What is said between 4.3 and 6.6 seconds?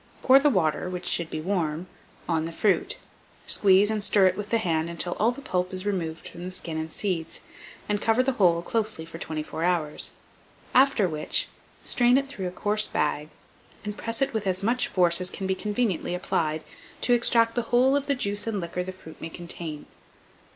with the hand until all the pulp is removed from the